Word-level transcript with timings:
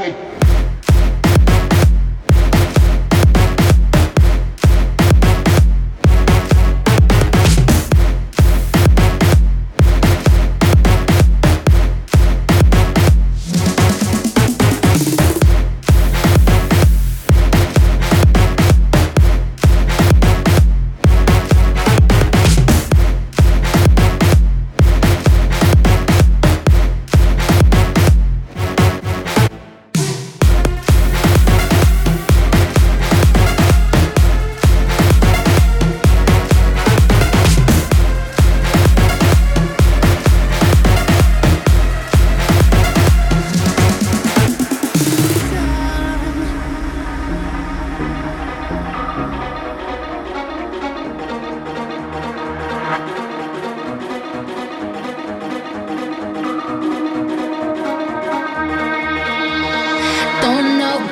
point 0.00 0.29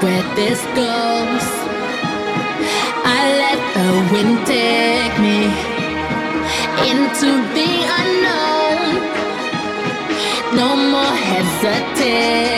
where 0.03 0.23
this 0.37 0.61
goes. 0.77 1.47
I 3.05 3.21
let 3.43 3.61
the 3.79 3.91
wind 4.13 4.37
take 4.47 5.15
me 5.27 5.39
into 6.91 7.31
the 7.57 7.71
unknown. 7.99 8.83
No 10.55 10.69
more 10.93 11.15
hesitating. 11.31 12.58